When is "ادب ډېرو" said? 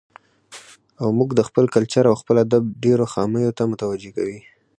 2.45-3.05